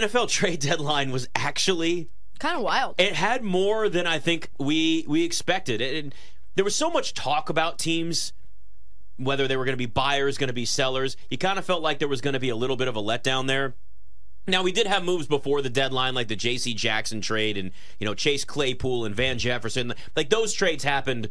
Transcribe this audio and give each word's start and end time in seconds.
NFL 0.00 0.28
trade 0.28 0.60
deadline 0.60 1.10
was 1.10 1.28
actually 1.34 2.08
Kind 2.38 2.56
of 2.56 2.62
wild. 2.62 2.96
it 2.98 3.14
had 3.14 3.42
more 3.42 3.88
than 3.88 4.06
I 4.06 4.18
think 4.18 4.50
we 4.58 5.04
we 5.08 5.24
expected. 5.24 5.80
It, 5.80 6.06
it- 6.06 6.14
there 6.56 6.64
was 6.64 6.76
so 6.76 6.88
much 6.88 7.14
talk 7.14 7.48
about 7.50 7.78
teams, 7.80 8.32
whether 9.16 9.48
they 9.48 9.56
were 9.56 9.64
going 9.64 9.72
to 9.72 9.76
be 9.76 9.86
buyers, 9.86 10.38
going 10.38 10.48
to 10.48 10.54
be 10.54 10.64
sellers. 10.64 11.16
You 11.28 11.36
kind 11.38 11.58
of 11.58 11.64
felt 11.64 11.82
like 11.82 11.98
there 11.98 12.06
was 12.08 12.20
going 12.20 12.34
to 12.34 12.40
be 12.40 12.48
a 12.48 12.54
little 12.56 12.76
bit 12.76 12.86
of 12.86 12.94
a 12.94 13.02
letdown 13.02 13.48
there. 13.48 13.74
Now 14.46 14.62
we 14.62 14.70
did 14.70 14.86
have 14.86 15.02
moves 15.04 15.26
before 15.26 15.62
the 15.62 15.70
deadline, 15.70 16.14
like 16.14 16.28
the 16.28 16.36
J.C. 16.36 16.74
Jackson 16.74 17.20
trade, 17.20 17.56
and 17.56 17.70
you 17.98 18.04
know 18.06 18.14
Chase 18.14 18.44
Claypool 18.44 19.04
and 19.04 19.14
Van 19.16 19.38
Jefferson. 19.38 19.94
Like 20.14 20.30
those 20.30 20.52
trades 20.52 20.84
happened, 20.84 21.28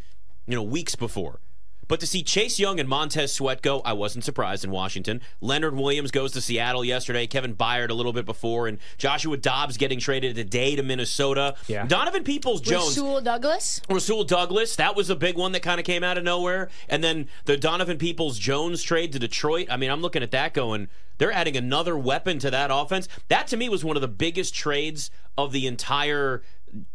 you 0.47 0.55
know, 0.55 0.63
weeks 0.63 0.95
before. 0.95 1.39
But 1.87 1.99
to 1.99 2.07
see 2.07 2.23
Chase 2.23 2.59
Young 2.59 2.79
and 2.79 2.87
Montez 2.87 3.33
Sweat 3.33 3.61
go, 3.61 3.81
I 3.81 3.93
wasn't 3.93 4.23
surprised 4.23 4.63
in 4.63 4.71
Washington. 4.71 5.21
Leonard 5.41 5.75
Williams 5.75 6.11
goes 6.11 6.31
to 6.33 6.41
Seattle 6.41 6.83
yesterday. 6.85 7.27
Kevin 7.27 7.55
Byard 7.55 7.89
a 7.89 7.93
little 7.93 8.13
bit 8.13 8.25
before, 8.25 8.67
and 8.67 8.79
Joshua 8.97 9.37
Dobbs 9.37 9.77
getting 9.77 9.99
traded 9.99 10.35
today 10.35 10.75
to 10.75 10.83
Minnesota. 10.83 11.55
Yeah. 11.67 11.85
Donovan 11.85 12.23
Peoples 12.23 12.61
Jones. 12.61 12.97
Rasul 12.97 13.21
Douglas. 13.21 13.81
Rasul 13.89 14.23
Douglas, 14.23 14.75
that 14.77 14.95
was 14.95 15.09
a 15.09 15.15
big 15.15 15.37
one 15.37 15.51
that 15.53 15.61
kind 15.61 15.79
of 15.79 15.85
came 15.85 16.03
out 16.03 16.17
of 16.17 16.23
nowhere. 16.23 16.69
And 16.89 17.03
then 17.03 17.27
the 17.45 17.57
Donovan 17.57 17.97
Peoples 17.97 18.39
Jones 18.39 18.81
trade 18.81 19.11
to 19.13 19.19
Detroit. 19.19 19.67
I 19.69 19.77
mean, 19.77 19.91
I'm 19.91 20.01
looking 20.01 20.23
at 20.23 20.31
that 20.31 20.53
going, 20.53 20.87
they're 21.17 21.31
adding 21.31 21.55
another 21.55 21.97
weapon 21.97 22.39
to 22.39 22.51
that 22.51 22.69
offense. 22.73 23.07
That 23.27 23.47
to 23.47 23.57
me 23.57 23.69
was 23.69 23.83
one 23.85 23.95
of 23.95 24.01
the 24.01 24.07
biggest 24.07 24.55
trades 24.55 25.11
of 25.37 25.51
the 25.51 25.67
entire 25.67 26.41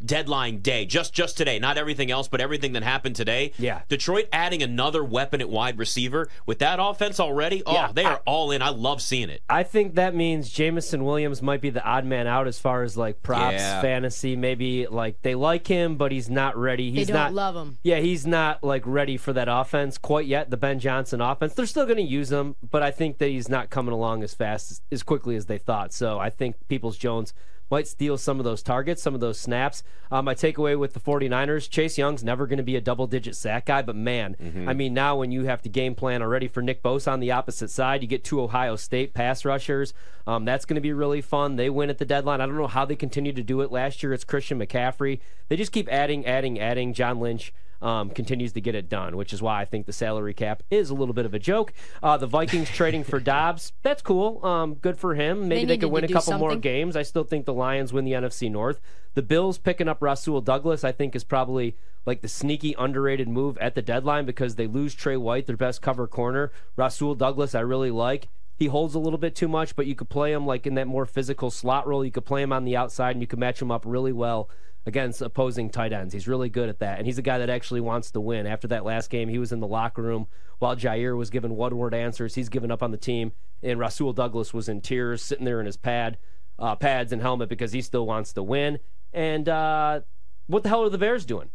deadline 0.04 0.58
day. 0.60 0.86
Just 0.86 1.12
just 1.12 1.36
today, 1.36 1.58
not 1.58 1.78
everything 1.78 2.10
else, 2.10 2.28
but 2.28 2.40
everything 2.40 2.72
that 2.72 2.82
happened 2.82 3.16
today. 3.16 3.52
Yeah. 3.58 3.82
Detroit 3.88 4.26
adding 4.32 4.62
another 4.62 5.02
weapon 5.04 5.40
at 5.40 5.48
wide 5.48 5.78
receiver 5.78 6.28
with 6.46 6.58
that 6.60 6.78
offense 6.80 7.20
already. 7.20 7.62
Oh, 7.66 7.72
Yeah, 7.72 7.92
they 7.92 8.04
are 8.04 8.16
I- 8.16 8.20
all 8.26 8.50
in. 8.50 8.62
I 8.62 8.70
love 8.70 9.00
seeing 9.02 9.30
it. 9.30 9.42
I 9.48 9.62
think 9.62 9.94
that 9.94 10.14
means 10.14 10.50
Jameson 10.50 11.04
Williams 11.04 11.42
might 11.42 11.60
be 11.60 11.70
the 11.70 11.84
odd 11.84 12.04
man 12.04 12.26
out 12.26 12.46
as 12.46 12.58
far 12.58 12.82
as 12.82 12.96
like 12.96 13.22
props, 13.22 13.54
Yeah. 13.54 13.80
fantasy. 13.80 14.36
Maybe 14.36 14.86
like 14.86 15.22
they 15.22 15.34
like 15.34 15.66
him, 15.66 15.96
but 15.96 16.12
he's 16.12 16.30
not 16.30 16.56
ready. 16.56 16.90
He's 16.90 17.06
they 17.08 17.12
don't 17.12 17.34
not 17.34 17.34
love 17.34 17.56
him. 17.56 17.78
Yeah, 17.82 17.98
he's 17.98 18.26
not 18.26 18.62
like 18.64 18.82
ready 18.86 19.16
for 19.16 19.32
that 19.32 19.48
offense 19.48 19.98
quite 19.98 20.26
yet. 20.26 20.50
The 20.50 20.56
Ben 20.56 20.78
Johnson 20.78 21.20
offense. 21.20 21.54
They're 21.54 21.66
still 21.66 21.84
going 21.86 21.96
to 21.98 22.02
use 22.02 22.30
him, 22.30 22.56
but 22.70 22.82
I 22.82 22.90
think 22.90 23.18
that 23.18 23.28
he's 23.28 23.48
not 23.48 23.70
coming 23.70 23.92
along 23.92 24.22
as 24.22 24.34
fast 24.34 24.82
as 24.90 25.02
quickly 25.02 25.36
as 25.36 25.46
they 25.46 25.58
thought. 25.58 25.92
So 25.92 26.18
I 26.18 26.30
think 26.30 26.56
Peoples 26.68 26.96
Jones 26.96 27.32
might 27.70 27.86
steal 27.86 28.16
some 28.16 28.38
of 28.38 28.44
those 28.44 28.62
targets, 28.62 29.02
some 29.02 29.14
of 29.14 29.20
those 29.20 29.38
snaps. 29.38 29.82
Um, 30.10 30.24
my 30.24 30.34
takeaway 30.34 30.78
with 30.78 30.94
the 30.94 31.00
49ers, 31.00 31.68
Chase 31.68 31.98
Young's 31.98 32.24
never 32.24 32.46
going 32.46 32.56
to 32.56 32.62
be 32.62 32.76
a 32.76 32.80
double 32.80 33.06
digit 33.06 33.36
sack 33.36 33.66
guy, 33.66 33.82
but 33.82 33.94
man, 33.96 34.36
I 34.68 34.72
mean, 34.72 34.94
now 34.94 35.16
when 35.16 35.30
you 35.30 35.44
have 35.44 35.60
to 35.62 35.68
game 35.68 35.94
plan 35.94 36.22
already 36.22 36.48
for 36.48 36.62
Nick 36.62 36.82
Bosa 36.82 37.12
on 37.12 37.20
the 37.20 37.32
opposite 37.32 37.70
side, 37.70 38.02
you 38.02 38.08
get 38.08 38.24
two 38.24 38.40
Ohio 38.40 38.76
State 38.76 39.12
pass 39.12 39.44
rushers. 39.44 39.92
Um, 40.26 40.44
that's 40.44 40.64
going 40.64 40.76
to 40.76 40.80
be 40.80 40.92
really 40.92 41.20
fun. 41.20 41.56
They 41.56 41.68
win 41.70 41.90
at 41.90 41.98
the 41.98 42.04
deadline. 42.04 42.40
I 42.40 42.46
don't 42.46 42.56
know 42.56 42.66
how 42.66 42.84
they 42.84 42.96
continue 42.96 43.32
to 43.32 43.42
do 43.42 43.60
it. 43.60 43.70
Last 43.70 44.02
year, 44.02 44.12
it's 44.12 44.24
Christian 44.24 44.58
McCaffrey. 44.58 45.20
They 45.48 45.56
just 45.56 45.72
keep 45.72 45.88
adding, 45.92 46.26
adding, 46.26 46.58
adding. 46.58 46.94
John 46.94 47.20
Lynch 47.20 47.52
um, 47.80 48.10
continues 48.10 48.52
to 48.52 48.60
get 48.60 48.74
it 48.74 48.88
done, 48.88 49.16
which 49.16 49.32
is 49.32 49.40
why 49.40 49.60
I 49.60 49.64
think 49.64 49.86
the 49.86 49.92
salary 49.92 50.34
cap 50.34 50.62
is 50.70 50.90
a 50.90 50.94
little 50.94 51.14
bit 51.14 51.26
of 51.26 51.34
a 51.34 51.38
joke. 51.38 51.72
Uh, 52.02 52.16
the 52.16 52.26
Vikings 52.26 52.68
trading 52.70 53.04
for 53.04 53.20
Dobbs, 53.28 53.72
that's 53.82 54.02
cool. 54.02 54.44
Um, 54.44 54.74
good 54.74 54.98
for 54.98 55.14
him. 55.14 55.48
Maybe 55.48 55.48
they, 55.48 55.60
needed 55.74 55.80
could 55.80 55.92
win 55.92 56.04
a 56.04 56.08
couple 56.08 56.38
more 56.38 56.56
games. 56.56 56.96
I 56.96 57.02
still 57.02 57.24
think 57.24 57.46
the 57.46 57.54
Lions 57.54 57.92
win 57.92 58.04
the 58.04 58.12
NFC 58.12 58.50
North. 58.50 58.80
The 59.14 59.22
Bills 59.22 59.58
picking 59.58 59.88
up 59.88 59.98
Rasul 60.00 60.40
Douglas, 60.40 60.84
I 60.84 60.92
think, 60.92 61.16
is 61.16 61.24
probably 61.24 61.76
like 62.06 62.20
the 62.20 62.28
sneaky 62.28 62.74
underrated 62.78 63.28
move 63.28 63.58
at 63.58 63.74
the 63.74 63.82
deadline 63.82 64.24
because 64.24 64.54
they 64.54 64.66
lose 64.66 64.94
Tre 64.94 65.16
White, 65.16 65.46
their 65.46 65.56
best 65.56 65.82
cover 65.82 66.06
corner. 66.06 66.52
Rasul 66.76 67.14
Douglas, 67.14 67.54
I 67.54 67.60
really 67.60 67.90
like. 67.90 68.28
He 68.56 68.66
holds 68.66 68.96
a 68.96 68.98
little 68.98 69.18
bit 69.18 69.36
too 69.36 69.46
much, 69.46 69.76
but 69.76 69.86
you 69.86 69.94
could 69.94 70.08
play 70.08 70.32
him 70.32 70.44
like 70.44 70.66
in 70.66 70.74
that 70.74 70.88
more 70.88 71.06
physical 71.06 71.50
slot 71.50 71.86
role. 71.86 72.04
You 72.04 72.10
could 72.10 72.24
play 72.24 72.42
him 72.42 72.52
on 72.52 72.64
the 72.64 72.76
outside, 72.76 73.12
and 73.12 73.20
you 73.20 73.26
could 73.28 73.38
match 73.38 73.62
him 73.62 73.70
up 73.70 73.84
really 73.86 74.12
well 74.12 74.48
against 74.86 75.20
opposing 75.20 75.70
tight 75.70 75.92
ends. 75.92 76.14
He's 76.14 76.26
really 76.26 76.48
good 76.48 76.68
at 76.68 76.78
that, 76.78 76.98
and 76.98 77.06
he's 77.06 77.18
a 77.18 77.22
guy 77.22 77.38
that 77.38 77.50
actually 77.50 77.80
wants 77.80 78.10
to 78.12 78.20
win. 78.20 78.46
After 78.46 78.68
that 78.68 78.84
last 78.84 79.10
game, 79.10 79.28
he 79.28 79.38
was 79.38 79.52
in 79.52 79.60
the 79.60 79.66
locker 79.66 80.02
room 80.02 80.26
while 80.58 80.76
Jaire 80.76 81.16
was 81.16 81.30
giving 81.30 81.56
one-word 81.56 81.94
answers. 81.94 82.34
He's 82.34 82.48
given 82.48 82.70
up 82.70 82.82
on 82.82 82.90
the 82.90 82.96
team, 82.96 83.32
and 83.62 83.78
Rasul 83.78 84.12
Douglas 84.12 84.54
was 84.54 84.68
in 84.68 84.80
tears, 84.80 85.22
sitting 85.22 85.44
there 85.44 85.60
in 85.60 85.66
his 85.66 85.76
pad, 85.76 86.18
uh, 86.58 86.74
pads 86.74 87.12
and 87.12 87.22
helmet 87.22 87.48
because 87.48 87.72
he 87.72 87.82
still 87.82 88.06
wants 88.06 88.32
to 88.32 88.42
win. 88.42 88.78
And 89.12 89.48
uh, 89.48 90.00
what 90.46 90.62
the 90.62 90.68
hell 90.68 90.82
are 90.82 90.90
the 90.90 90.98
Bears 90.98 91.24
doing? 91.24 91.50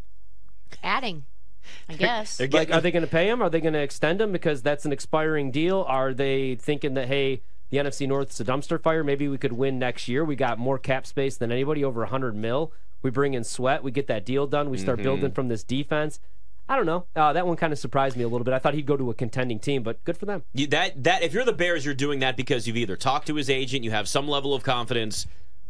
Adding, 0.84 1.26
I 1.90 1.96
guess. 1.96 2.38
They're 2.38 2.48
Like, 2.48 2.72
are 2.72 2.82
they 2.82 2.92
going 2.92 3.06
to 3.06 3.12
pay 3.12 3.28
him? 3.28 3.42
Are 3.42 3.50
they 3.50 3.62
going 3.62 3.74
to 3.74 3.82
extend 3.82 4.22
him 4.22 4.32
because 4.32 4.62
that's 4.62 4.86
an 4.86 4.92
expiring 4.92 5.52
deal? 5.52 5.84
Are 5.88 6.14
they 6.14 6.56
thinking 6.56 6.94
that 6.96 7.08
hey, 7.08 7.42
the 7.70 7.78
NFC 7.78 8.08
North's 8.08 8.40
a 8.40 8.46
dumpster 8.46 8.82
fire? 8.82 9.04
Maybe 9.04 9.28
we 9.28 9.38
could 9.38 9.54
win 9.54 9.78
next 9.80 10.08
year. 10.08 10.24
We 10.24 10.36
got 10.36 10.58
more 10.58 10.80
cap 10.80 11.06
space 11.06 11.38
than 11.38 11.52
anybody, 11.52 11.84
over 11.84 12.02
100 12.02 12.36
mil. 12.36 12.72
We 13.04 13.10
bring 13.12 13.34
in 13.36 13.44
Sweat. 13.44 13.84
We 13.84 13.92
get 13.92 14.08
that 14.08 14.26
deal 14.26 14.48
done. 14.48 14.70
We 14.70 14.78
start 14.78 15.04
building 15.04 15.32
from 15.32 15.50
this 15.50 15.64
defense. 15.64 16.20
I 16.68 16.78
don't 16.78 16.86
know. 16.86 17.06
Uh, 17.16 17.34
that 17.34 17.46
one 17.46 17.58
kind 17.58 17.74
of 17.74 17.78
surprised 17.80 18.16
me 18.16 18.24
a 18.24 18.28
little 18.28 18.46
bit. 18.46 18.54
I 18.54 18.60
thought 18.60 18.74
he'd 18.74 18.86
go 18.86 18.96
to 18.96 19.10
a 19.12 19.14
contending 19.14 19.60
team, 19.60 19.84
but 19.84 20.02
good 20.06 20.18
for 20.18 20.26
them. 20.26 20.44
You, 20.54 20.66
that 20.68 21.04
that 21.04 21.22
if 21.22 21.34
you're 21.34 21.44
the 21.44 21.52
Bears, 21.54 21.84
you're 21.84 21.94
doing 21.94 22.20
that 22.20 22.38
because 22.38 22.66
you've 22.66 22.78
either 22.78 22.96
talked 22.96 23.28
to 23.28 23.36
his 23.36 23.50
agent, 23.50 23.84
you 23.84 23.92
have 23.92 24.08
some 24.08 24.28
level 24.30 24.54
of 24.54 24.64
confidence, 24.64 25.28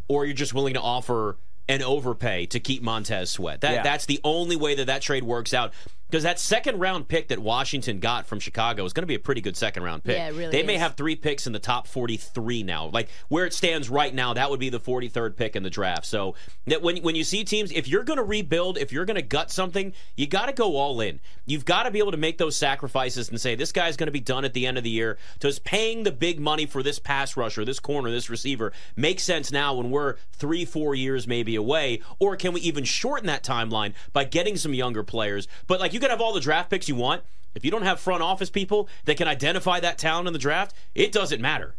or 0.08 0.26
you're 0.26 0.36
just 0.36 0.54
willing 0.54 0.76
to 0.76 0.82
offer 0.82 1.38
an 1.68 1.82
overpay 1.82 2.46
to 2.46 2.60
keep 2.60 2.84
Montez 2.84 3.32
Sweat. 3.32 3.62
That 3.62 3.74
Yeah. 3.74 3.82
that's 3.84 4.06
the 4.06 4.20
only 4.24 4.56
way 4.56 4.76
that 4.76 4.86
that 4.86 5.02
trade 5.02 5.24
works 5.24 5.54
out. 5.54 5.74
Because 6.14 6.26
that 6.26 6.40
second 6.40 6.78
round 6.78 7.08
pick 7.08 7.30
that 7.30 7.40
Washington 7.40 8.00
got 8.00 8.28
from 8.28 8.40
Chicago 8.40 8.86
is 8.86 8.94
going 8.94 9.02
to 9.02 9.08
be 9.08 9.16
a 9.16 9.20
pretty 9.20 9.42
good 9.42 9.58
second 9.58 9.82
round 9.82 10.04
pick. 10.04 10.16
Yeah, 10.16 10.30
really 10.30 10.52
they 10.52 10.62
may 10.62 10.78
have 10.78 10.94
three 10.94 11.16
picks 11.16 11.48
in 11.48 11.54
the 11.54 11.60
top 11.60 11.88
43 11.88 12.62
now. 12.62 12.92
Like 12.94 13.10
where 13.30 13.48
it 13.48 13.54
stands 13.56 13.90
right 13.90 14.14
now, 14.14 14.36
that 14.36 14.52
would 14.52 14.60
be 14.60 14.70
the 14.70 14.80
43rd 14.80 15.36
pick 15.36 15.56
in 15.56 15.64
the 15.64 15.72
draft. 15.72 16.06
So 16.06 16.36
that 16.68 16.84
when 16.84 16.98
when 16.98 17.16
you 17.16 17.24
see 17.24 17.44
teams, 17.44 17.72
if 17.72 17.88
you're 17.88 18.04
going 18.04 18.18
to 18.18 18.24
rebuild, 18.24 18.78
if 18.78 18.92
you're 18.92 19.06
going 19.06 19.16
to 19.16 19.24
gut 19.24 19.50
something, 19.50 19.92
you 20.16 20.28
got 20.28 20.46
to 20.46 20.54
go 20.54 20.76
all 20.76 21.02
in. 21.02 21.20
You've 21.48 21.66
got 21.66 21.84
to 21.84 21.92
be 21.92 21.98
able 21.98 22.12
to 22.12 22.18
make 22.18 22.38
those 22.38 22.56
sacrifices 22.56 23.30
and 23.30 23.42
say 23.42 23.56
this 23.56 23.72
guy's 23.72 23.98
going 23.98 24.06
to 24.06 24.12
be 24.12 24.20
done 24.20 24.46
at 24.46 24.54
the 24.54 24.68
end 24.68 24.78
of 24.78 24.84
the 24.84 24.92
year. 24.92 25.18
Does 25.40 25.58
paying 25.58 26.04
the 26.04 26.12
big 26.12 26.40
money 26.40 26.68
for 26.68 26.84
this 26.84 27.00
pass 27.00 27.36
rusher, 27.36 27.66
this 27.66 27.80
corner, 27.80 28.12
this 28.12 28.30
receiver 28.30 28.72
make 28.96 29.20
sense 29.20 29.52
now 29.52 29.74
when 29.74 29.90
we're 29.90 30.18
three, 30.32 30.64
four 30.64 30.94
years 30.94 31.28
maybe 31.28 31.56
away, 31.56 32.02
or 32.20 32.36
can 32.36 32.54
we 32.54 32.62
even 32.62 32.84
shorten 32.84 33.26
that 33.26 33.44
timeline 33.44 33.96
by 34.14 34.26
getting 34.26 34.58
some 34.58 34.76
younger 34.76 35.02
players? 35.02 35.48
But 35.66 35.80
like 35.80 35.92
you 35.92 36.03
can 36.04 36.10
have 36.12 36.22
all 36.22 36.34
the 36.34 36.40
draft 36.40 36.70
picks 36.70 36.88
you 36.90 36.96
want. 36.96 37.24
If 37.56 37.64
you 37.64 37.72
don't 37.72 37.84
have 37.84 38.00
front 38.00 38.22
office 38.24 38.50
people 38.50 38.90
that 39.06 39.16
can 39.18 39.28
identify 39.28 39.80
that 39.80 39.98
talent 39.98 40.28
in 40.28 40.34
the 40.34 40.40
draft, 40.40 40.76
it 40.96 41.12
doesn't 41.12 41.40
matter. 41.42 41.76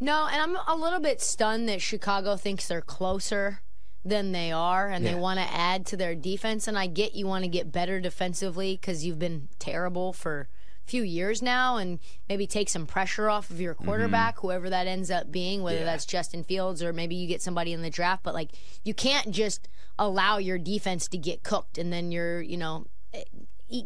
No, 0.00 0.28
and 0.30 0.40
I'm 0.40 0.56
a 0.68 0.80
little 0.80 1.00
bit 1.00 1.20
stunned 1.20 1.68
that 1.68 1.82
Chicago 1.82 2.36
thinks 2.36 2.68
they're 2.68 2.80
closer 2.80 3.60
than 4.04 4.30
they 4.32 4.52
are 4.52 4.88
and 4.88 5.04
they 5.04 5.14
want 5.14 5.40
to 5.40 5.52
add 5.52 5.84
to 5.86 5.96
their 5.96 6.14
defense. 6.14 6.68
And 6.68 6.78
I 6.78 6.86
get 6.86 7.14
you 7.14 7.26
want 7.26 7.44
to 7.44 7.48
get 7.50 7.72
better 7.72 8.00
defensively 8.00 8.74
because 8.80 9.04
you've 9.04 9.18
been 9.18 9.48
terrible 9.58 10.12
for 10.12 10.48
a 10.86 10.88
few 10.88 11.02
years 11.02 11.42
now 11.42 11.76
and 11.78 11.98
maybe 12.28 12.46
take 12.46 12.68
some 12.68 12.86
pressure 12.86 13.28
off 13.28 13.50
of 13.50 13.60
your 13.60 13.74
quarterback, 13.74 14.38
whoever 14.38 14.70
that 14.70 14.86
ends 14.86 15.10
up 15.10 15.32
being, 15.32 15.62
whether 15.62 15.80
Yeah. 15.80 15.84
that's 15.84 16.06
Justin 16.06 16.44
Fields 16.44 16.80
or 16.80 16.92
maybe 16.92 17.16
you 17.16 17.26
get 17.26 17.42
somebody 17.42 17.72
in 17.72 17.82
the 17.82 17.90
draft. 17.90 18.22
But 18.22 18.34
like, 18.34 18.50
you 18.84 18.94
can't 18.94 19.32
just 19.32 19.68
allow 19.98 20.38
your 20.38 20.58
defense 20.58 21.08
to 21.08 21.18
get 21.18 21.42
cooked 21.42 21.76
and 21.76 21.92
then 21.92 22.12
you're, 22.12 22.40
you 22.40 22.56
know, 22.56 22.86
eh, 23.12 23.24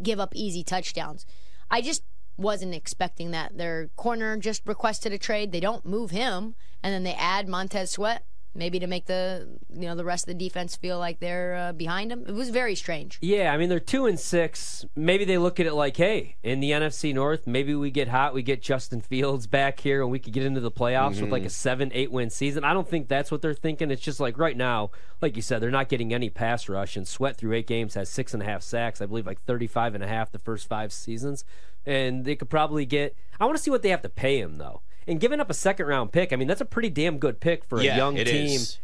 give 0.03 0.20
up 0.20 0.34
easy 0.34 0.62
touchdowns. 0.65 1.26
I 1.70 1.81
just 1.81 2.03
wasn't 2.37 2.75
expecting 2.75 3.31
that. 3.31 3.56
Their 3.56 3.88
corner 3.97 4.37
just 4.37 4.62
requested 4.66 5.12
a 5.12 5.19
trade. 5.19 5.53
They 5.53 5.60
don't 5.60 5.87
move 5.87 6.10
him, 6.10 6.54
and 6.82 6.93
then 6.93 7.03
they 7.03 7.15
add 7.15 7.48
Montez 7.48 7.91
Sweat, 7.91 8.25
maybe 8.54 8.78
to 8.78 8.86
make 8.86 9.06
the 9.06 9.48
you 9.72 9.82
know 9.82 9.94
the 9.94 10.04
rest 10.04 10.28
of 10.28 10.38
the 10.38 10.44
defense 10.44 10.76
feel 10.76 10.98
like 10.98 11.20
they're 11.20 11.54
uh, 11.56 11.72
behind 11.72 12.12
him. 12.12 12.24
It 12.26 12.34
was 12.34 12.50
very 12.50 12.74
strange. 12.74 13.18
Yeah, 13.20 13.52
I 13.52 13.56
mean 13.56 13.68
they're 13.68 13.80
two 13.80 14.06
and 14.06 14.18
six. 14.18 14.84
Maybe 14.94 15.24
they 15.24 15.38
look 15.38 15.58
at 15.60 15.66
it 15.66 15.74
like, 15.74 15.96
hey, 15.96 16.36
in 16.42 16.60
the 16.60 16.70
NFC 16.70 17.14
North, 17.14 17.46
maybe 17.46 17.74
we 17.74 17.90
get 17.90 18.08
hot, 18.08 18.34
we 18.34 18.42
get 18.42 18.62
Justin 18.62 19.00
Fields 19.00 19.46
back 19.46 19.80
here, 19.80 20.02
and 20.02 20.10
we 20.10 20.18
could 20.18 20.32
get 20.32 20.44
into 20.44 20.60
the 20.60 20.70
playoffs 20.70 21.20
with 21.20 21.30
like 21.30 21.44
a 21.44 21.50
seven, 21.50 21.90
eight 21.94 22.10
win 22.10 22.30
season. 22.30 22.64
I 22.64 22.72
don't 22.72 22.88
think 22.88 23.08
that's 23.08 23.30
what 23.30 23.42
they're 23.42 23.54
thinking. 23.54 23.90
It's 23.90 24.02
just 24.02 24.20
like 24.20 24.38
right 24.38 24.56
now, 24.56 24.90
like 25.20 25.37
you 25.37 25.43
said, 25.43 25.60
they're 25.60 25.70
not 25.70 25.88
getting 25.88 26.12
any 26.12 26.31
pass 26.31 26.69
rush, 26.69 26.96
and 26.96 27.06
Sweat 27.06 27.37
through 27.37 27.54
eight 27.54 27.66
games 27.66 27.94
has 27.94 28.08
six 28.08 28.34
and 28.34 28.43
a 28.43 28.46
half 28.46 28.62
sacks. 28.62 29.00
I 29.00 29.06
believe 29.06 29.26
like 29.26 29.43
35 29.43 29.94
and 29.94 30.04
a 30.04 30.08
half 30.08 30.32
the 30.32 30.38
first 30.38 30.69
five 30.69 30.93
seasons, 30.93 31.44
and 31.87 32.25
they 32.25 32.37
could 32.37 32.50
probably 32.50 32.87
get. 32.87 33.16
I 33.40 33.44
want 33.44 33.56
to 33.56 33.62
see 33.62 33.70
what 33.70 33.82
they 33.82 33.90
have 33.90 34.02
to 34.02 34.08
pay 34.08 34.38
him 34.40 34.58
though. 34.58 34.82
And 35.06 35.20
giving 35.20 35.40
up 35.40 35.50
a 35.50 35.54
second 35.54 35.87
round 35.87 36.12
pick, 36.12 36.32
I 36.32 36.37
mean 36.37 36.49
that's 36.49 36.60
a 36.60 36.66
pretty 36.66 36.90
damn 36.90 37.19
good 37.19 37.40
pick 37.40 37.64
for 37.64 37.78
a 37.78 37.84
young 37.96 38.16
team 38.16 38.46
is. 38.46 38.78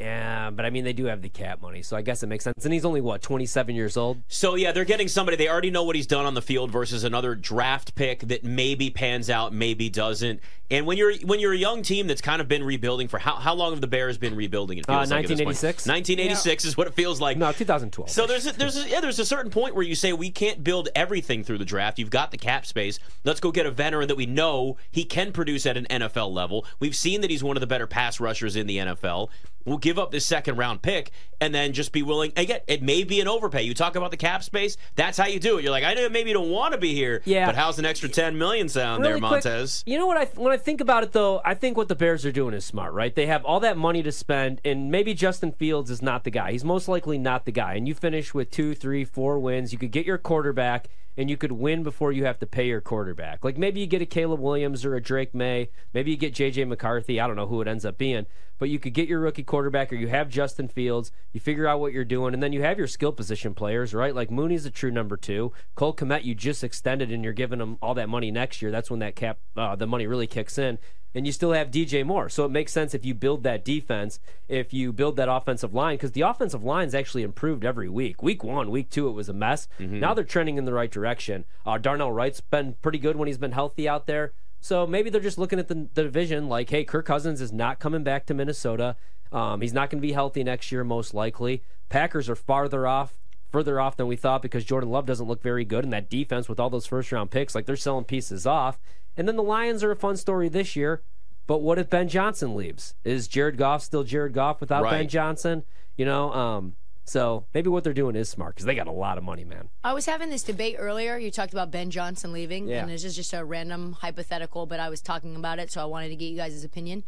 Yeah, 0.00 0.50
but 0.50 0.64
I 0.66 0.70
mean 0.70 0.82
they 0.82 0.92
do 0.92 1.04
have 1.04 1.22
the 1.22 1.28
cap 1.28 1.62
money, 1.62 1.80
so 1.82 1.96
I 1.96 2.02
guess 2.02 2.22
it 2.24 2.26
makes 2.26 2.42
sense. 2.42 2.64
And 2.64 2.72
he's 2.74 2.84
only 2.84 3.00
what 3.00 3.22
twenty 3.22 3.46
seven 3.46 3.76
years 3.76 3.96
old. 3.96 4.20
So 4.26 4.56
yeah, 4.56 4.72
they're 4.72 4.84
getting 4.84 5.06
somebody 5.06 5.36
they 5.36 5.48
already 5.48 5.70
know 5.70 5.84
what 5.84 5.94
he's 5.94 6.06
done 6.08 6.26
on 6.26 6.34
the 6.34 6.42
field 6.42 6.72
versus 6.72 7.04
another 7.04 7.36
draft 7.36 7.94
pick 7.94 8.20
that 8.22 8.42
maybe 8.42 8.90
pans 8.90 9.30
out, 9.30 9.52
maybe 9.52 9.88
doesn't. 9.88 10.40
And 10.70 10.84
when 10.86 10.96
you're 10.98 11.14
when 11.18 11.38
you're 11.38 11.52
a 11.52 11.56
young 11.56 11.82
team 11.82 12.08
that's 12.08 12.20
kind 12.20 12.40
of 12.40 12.48
been 12.48 12.64
rebuilding 12.64 13.06
for 13.06 13.18
how 13.18 13.36
how 13.36 13.54
long 13.54 13.70
have 13.72 13.80
the 13.80 13.86
Bears 13.86 14.18
been 14.18 14.34
rebuilding? 14.34 14.78
It 14.78 14.86
feels 14.86 15.12
Uh, 15.12 15.14
like 15.14 15.24
at 15.24 15.28
this 15.28 15.38
point? 15.40 15.46
1986. 15.62 15.86
1986 15.86 16.64
is 16.64 16.76
what 16.76 16.86
it 16.88 16.94
feels 16.94 17.20
like. 17.20 17.36
No, 17.36 17.52
two 17.52 17.64
thousand 17.64 17.92
twelve. 17.92 18.10
So 18.10 18.26
there's 18.26 18.46
a, 18.48 18.52
there's 18.52 18.76
a, 18.84 18.88
yeah 18.88 19.00
there's 19.00 19.20
a 19.20 19.24
certain 19.26 19.50
point 19.52 19.76
where 19.76 19.84
you 19.84 19.94
say 19.94 20.12
we 20.12 20.30
can't 20.30 20.64
build 20.64 20.88
everything 20.96 21.44
through 21.44 21.58
the 21.58 21.64
draft. 21.64 22.00
You've 22.00 22.10
got 22.10 22.32
the 22.32 22.38
cap 22.38 22.66
space. 22.66 22.98
Let's 23.22 23.38
go 23.38 23.52
get 23.52 23.64
a 23.66 23.70
veteran 23.70 24.08
that 24.08 24.16
we 24.16 24.26
know 24.26 24.76
he 24.90 25.04
can 25.04 25.30
produce 25.32 25.66
at 25.66 25.76
an 25.76 25.86
NFL 25.88 26.32
level. 26.32 26.66
We've 26.80 26.96
seen 26.96 27.20
that 27.20 27.30
he's 27.30 27.44
one 27.44 27.56
of 27.56 27.60
the 27.60 27.66
better 27.68 27.86
pass 27.86 28.18
rushers 28.18 28.56
in 28.56 28.66
the 28.66 28.78
NFL. 28.78 29.28
We'll 29.64 29.78
give 29.78 29.98
up 29.98 30.10
this 30.10 30.26
second 30.26 30.56
round 30.56 30.82
pick 30.82 31.10
and 31.40 31.54
then 31.54 31.72
just 31.72 31.92
be 31.92 32.02
willing. 32.02 32.32
Again, 32.36 32.60
it 32.66 32.82
may 32.82 33.04
be 33.04 33.20
an 33.20 33.28
overpay. 33.28 33.62
You 33.62 33.74
talk 33.74 33.96
about 33.96 34.10
the 34.10 34.16
cap 34.16 34.42
space. 34.42 34.76
That's 34.94 35.18
how 35.18 35.26
you 35.26 35.40
do 35.40 35.58
it. 35.58 35.62
You're 35.62 35.70
like, 35.70 35.84
I 35.84 35.94
know 35.94 36.08
maybe 36.08 36.30
you 36.30 36.34
don't 36.34 36.50
want 36.50 36.72
to 36.72 36.78
be 36.78 36.94
here. 36.94 37.22
Yeah. 37.24 37.46
But 37.46 37.56
how's 37.56 37.78
an 37.78 37.84
extra 37.84 38.08
10 38.08 38.36
million 38.38 38.68
sound 38.68 39.02
Really 39.02 39.20
there, 39.20 39.28
quick, 39.28 39.44
Montez? 39.44 39.82
You 39.86 39.98
know 39.98 40.06
what 40.06 40.16
I 40.16 40.24
when 40.34 40.52
I 40.52 40.56
think 40.56 40.80
about 40.80 41.02
it 41.02 41.12
though, 41.12 41.40
I 41.44 41.54
think 41.54 41.76
what 41.76 41.88
the 41.88 41.94
Bears 41.94 42.24
are 42.24 42.32
doing 42.32 42.54
is 42.54 42.64
smart, 42.64 42.92
right? 42.92 43.14
They 43.14 43.26
have 43.26 43.44
all 43.44 43.60
that 43.60 43.76
money 43.76 44.02
to 44.02 44.12
spend, 44.12 44.60
and 44.64 44.90
maybe 44.90 45.14
Justin 45.14 45.52
Fields 45.52 45.90
is 45.90 46.02
not 46.02 46.24
the 46.24 46.30
guy. 46.30 46.52
He's 46.52 46.64
most 46.64 46.88
likely 46.88 47.18
not 47.18 47.44
the 47.44 47.52
guy. 47.52 47.74
And 47.74 47.88
you 47.88 47.94
finish 47.94 48.34
with 48.34 48.50
two, 48.50 48.74
three, 48.74 49.04
four 49.04 49.38
wins. 49.38 49.72
You 49.72 49.78
could 49.78 49.92
get 49.92 50.06
your 50.06 50.18
quarterback, 50.18 50.88
and 51.16 51.30
you 51.30 51.36
could 51.36 51.52
win 51.52 51.82
before 51.82 52.12
you 52.12 52.24
have 52.24 52.38
to 52.38 52.46
pay 52.46 52.66
your 52.66 52.80
quarterback. 52.80 53.44
Like 53.44 53.56
maybe 53.56 53.80
you 53.80 53.86
get 53.86 54.02
a 54.02 54.06
Caleb 54.06 54.40
Williams 54.40 54.84
or 54.84 54.94
a 54.94 55.02
Drake 55.02 55.34
Maye. 55.34 55.70
Maybe 55.92 56.10
you 56.10 56.16
get 56.16 56.34
JJ 56.34 56.66
McCarthy. 56.66 57.20
I 57.20 57.26
don't 57.26 57.36
know 57.36 57.46
who 57.46 57.60
it 57.60 57.68
ends 57.68 57.84
up 57.84 57.98
being, 57.98 58.26
but 58.58 58.68
you 58.68 58.78
could 58.78 58.94
get 58.94 59.08
your 59.08 59.20
rookie 59.20 59.42
quarterback, 59.42 59.92
or 59.92 59.96
you 59.96 60.08
have 60.08 60.28
Justin 60.28 60.68
Fields. 60.68 61.12
You 61.32 61.40
figure 61.40 61.66
out 61.66 61.80
what 61.80 61.92
you're 61.92 62.04
doing, 62.04 62.34
and 62.34 62.42
then 62.42 62.52
you 62.52 62.62
have 62.62 62.78
your 62.78 62.86
skill 62.86 63.12
position 63.12 63.54
players, 63.54 63.94
right? 63.94 64.14
Like 64.14 64.30
Mooney's 64.30 64.66
a 64.66 64.70
true 64.70 64.90
number 64.90 65.16
two. 65.16 65.52
Cole 65.74 65.94
Kmet, 65.94 66.24
you 66.24 66.34
just 66.34 66.64
extended, 66.64 67.10
and 67.12 67.24
you're 67.24 67.32
giving 67.32 67.60
him 67.60 67.78
all 67.82 67.94
that 67.94 68.08
money 68.08 68.30
next 68.30 68.62
year. 68.62 68.70
That's 68.70 68.90
when 68.90 69.00
that 69.00 69.16
cap, 69.16 69.38
uh, 69.56 69.76
the 69.76 69.86
money 69.86 70.06
really 70.06 70.26
kicks 70.26 70.58
in 70.58 70.78
and 71.14 71.26
you 71.26 71.32
still 71.32 71.52
have 71.52 71.70
DJ 71.70 72.04
Moore. 72.04 72.28
So 72.28 72.44
it 72.44 72.50
makes 72.50 72.72
sense 72.72 72.94
if 72.94 73.04
you 73.04 73.14
build 73.14 73.42
that 73.44 73.64
defense, 73.64 74.18
if 74.48 74.72
you 74.72 74.92
build 74.92 75.16
that 75.16 75.28
offensive 75.28 75.72
line, 75.72 75.96
because 75.96 76.12
the 76.12 76.22
offensive 76.22 76.64
line's 76.64 76.94
actually 76.94 77.22
improved 77.22 77.64
every 77.64 77.88
week. 77.88 78.22
Week 78.22 78.42
one, 78.42 78.70
week 78.70 78.90
two, 78.90 79.08
it 79.08 79.12
was 79.12 79.28
a 79.28 79.32
mess. 79.32 79.68
Now 80.00 80.14
they're 80.14 80.24
trending 80.24 80.58
in 80.58 80.64
the 80.64 80.72
right 80.72 80.90
direction. 80.90 81.44
Uh, 81.64 81.78
Darnell 81.78 82.12
Wright's 82.12 82.40
been 82.40 82.74
pretty 82.82 82.98
good 82.98 83.16
when 83.16 83.28
he's 83.28 83.38
been 83.38 83.52
healthy 83.52 83.88
out 83.88 84.06
there. 84.06 84.32
So 84.60 84.86
maybe 84.86 85.10
they're 85.10 85.20
just 85.20 85.38
looking 85.38 85.58
at 85.58 85.68
the, 85.68 85.88
the 85.94 86.04
division 86.04 86.48
like, 86.48 86.70
hey, 86.70 86.84
Kirk 86.84 87.06
Cousins 87.06 87.40
is 87.40 87.52
not 87.52 87.78
coming 87.78 88.02
back 88.02 88.26
to 88.26 88.34
Minnesota. 88.34 88.96
Um, 89.30 89.60
he's 89.60 89.74
not 89.74 89.90
going 89.90 90.00
to 90.00 90.06
be 90.06 90.12
healthy 90.12 90.42
next 90.42 90.72
year, 90.72 90.84
most 90.84 91.12
likely. 91.12 91.62
Packers 91.88 92.30
are 92.30 92.36
farther 92.36 92.86
off 92.86 93.20
further 93.54 93.80
off 93.80 93.96
than 93.96 94.08
we 94.08 94.16
thought 94.16 94.42
because 94.42 94.64
Jordan 94.64 94.90
Love 94.90 95.06
doesn't 95.06 95.26
look 95.28 95.40
very 95.40 95.64
good, 95.64 95.84
and 95.84 95.92
that 95.92 96.10
defense 96.10 96.48
with 96.48 96.58
all 96.58 96.68
those 96.70 96.86
first 96.86 97.12
round 97.12 97.30
picks, 97.30 97.54
like 97.54 97.66
they're 97.66 97.76
selling 97.76 98.04
pieces 98.04 98.46
off. 98.48 98.80
And 99.16 99.28
then 99.28 99.36
the 99.36 99.44
Lions 99.44 99.84
are 99.84 99.92
a 99.92 99.96
fun 99.96 100.16
story 100.16 100.48
this 100.48 100.74
year. 100.74 101.02
But 101.46 101.58
what 101.62 101.78
if 101.78 101.88
Ben 101.88 102.08
Johnson 102.08 102.56
leaves? 102.56 102.94
Is 103.04 103.28
Jared 103.28 103.56
Goff 103.56 103.82
still 103.82 104.02
Jared 104.02 104.32
Goff 104.32 104.60
without 104.60 104.90
Ben 104.90 105.06
Johnson? 105.08 105.62
You 105.96 106.04
know, 106.04 106.32
um, 106.32 106.74
so 107.04 107.44
maybe 107.54 107.68
what 107.68 107.84
they're 107.84 107.92
doing 107.92 108.16
is 108.16 108.28
smart 108.28 108.56
because 108.56 108.66
they 108.66 108.74
got 108.74 108.88
a 108.88 108.90
lot 108.92 109.18
of 109.18 109.22
money, 109.24 109.44
man. 109.44 109.68
I 109.84 109.92
was 109.92 110.06
having 110.06 110.30
this 110.30 110.42
debate 110.42 110.74
earlier. 110.78 111.16
You 111.16 111.30
talked 111.30 111.52
about 111.52 111.70
Ben 111.70 111.92
Johnson 111.92 112.32
leaving, 112.32 112.66
Yeah. 112.66 112.80
and 112.80 112.90
this 112.90 113.04
is 113.04 113.14
just 113.14 113.32
a 113.34 113.44
random 113.44 113.92
hypothetical, 113.92 114.66
but 114.66 114.80
I 114.80 114.88
was 114.88 115.00
talking 115.00 115.36
about 115.36 115.60
it, 115.60 115.70
so 115.70 115.80
I 115.80 115.84
wanted 115.84 116.08
to 116.08 116.16
get 116.16 116.26
you 116.26 116.36
guys' 116.36 116.64
opinion. 116.64 117.04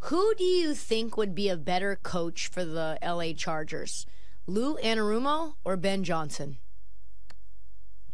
Who 0.00 0.34
do 0.36 0.44
you 0.44 0.74
think 0.74 1.16
would 1.16 1.34
be 1.34 1.48
a 1.48 1.56
better 1.56 1.98
coach 2.02 2.48
for 2.48 2.66
the 2.66 2.98
LA 3.02 3.32
Chargers? 3.32 4.04
Lou 4.46 4.76
Anarumo 4.76 5.54
or 5.64 5.76
Ben 5.76 6.04
Johnson? 6.04 6.58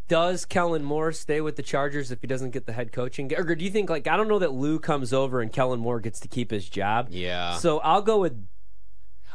Does 0.09 0.45
Kellen 0.45 0.83
Moore 0.83 1.13
stay 1.13 1.41
with 1.41 1.57
the 1.57 1.63
Chargers 1.63 2.11
if 2.11 2.21
he 2.21 2.27
doesn't 2.27 2.51
get 2.51 2.67
the 2.67 2.73
head 2.73 2.93
coaching? 2.93 3.33
Or 3.35 3.55
do 3.55 3.65
you 3.65 3.71
think 3.71 3.89
like 3.89 4.07
I 4.07 4.17
don't 4.17 4.29
know 4.29 4.39
that 4.39 4.53
Lou 4.53 4.79
comes 4.79 5.13
over 5.13 5.41
and 5.41 5.53
Kellen 5.53 5.81
Moore 5.81 6.01
gets 6.01 6.21
to 6.21 6.29
keep 6.29 6.51
his 6.51 6.69
job? 6.69 7.09
Yeah. 7.11 7.57
So 7.57 7.79
I'll 7.81 8.03
go 8.03 8.19
with 8.19 8.47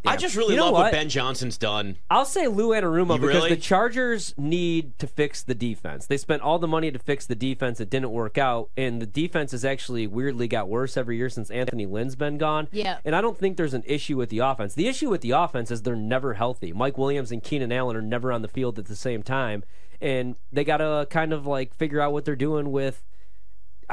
I 0.06 0.16
just 0.16 0.36
really 0.36 0.54
You 0.54 0.58
know 0.60 0.66
love 0.66 0.74
what? 0.74 0.80
what? 0.84 0.92
Ben 0.94 1.10
Johnson's 1.10 1.58
done. 1.58 1.98
I'll 2.10 2.26
say 2.26 2.48
Lou 2.48 2.70
Anarumo 2.70 3.16
You 3.16 3.22
because 3.22 3.36
really? 3.44 3.50
the 3.50 3.58
Chargers 3.58 4.34
need 4.38 4.98
to 5.00 5.08
fix 5.08 5.42
the 5.44 5.56
defense. 5.56 6.06
They 6.06 6.18
spent 6.18 6.42
all 6.42 6.60
the 6.60 6.68
money 6.68 6.92
to 6.92 7.00
fix 7.00 7.26
the 7.26 7.36
defense. 7.36 7.80
It 7.80 7.90
didn't 7.90 8.12
work 8.12 8.38
out, 8.38 8.70
and 8.78 9.02
the 9.02 9.06
defense 9.06 9.52
has 9.52 9.66
actually 9.66 10.06
weirdly 10.08 10.48
got 10.48 10.70
worse 10.70 10.98
every 10.98 11.18
year 11.18 11.30
since 11.30 11.50
Anthony 11.50 11.86
Lynn's 11.86 12.16
been 12.16 12.38
gone. 12.38 12.68
Yeah. 12.72 13.00
And 13.04 13.16
I 13.16 13.22
don't 13.22 13.38
think 13.38 13.58
there's 13.58 13.74
an 13.74 13.84
issue 13.86 14.18
with 14.18 14.30
the 14.30 14.40
offense. 14.40 14.76
The 14.76 14.88
issue 14.88 15.10
with 15.10 15.22
the 15.22 15.32
offense 15.32 15.72
is 15.72 15.82
they're 15.82 15.96
never 15.96 16.36
healthy. 16.36 16.72
Mike 16.74 16.98
Williams 16.98 17.32
and 17.32 17.44
Keenan 17.44 17.72
Allen 17.72 17.96
are 17.96 18.02
never 18.02 18.32
on 18.32 18.42
the 18.42 18.48
field 18.48 18.78
at 18.80 18.86
the 18.86 18.96
same 18.96 19.24
time, 19.24 19.64
and 20.02 20.36
they 20.52 20.64
got 20.64 20.78
to 20.78 21.08
kind 21.10 21.34
of 21.34 21.46
like 21.48 21.74
figure 21.74 22.00
out 22.02 22.14
what 22.14 22.24
they're 22.26 22.36
doing 22.36 22.72
with 22.72 23.04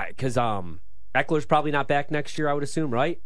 because 0.08 0.36
um 0.36 0.80
Ekeler's 1.14 1.46
probably 1.46 1.70
not 1.70 1.86
back 1.88 2.10
next 2.10 2.36
year. 2.38 2.48
I 2.48 2.52
would 2.54 2.64
assume, 2.64 2.90
right? 2.90 3.20